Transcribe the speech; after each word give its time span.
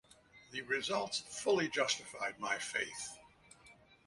The 0.49 0.63
results 0.63 1.19
fully 1.19 1.69
justified 1.69 2.39
my 2.39 2.57
faith. 2.57 3.19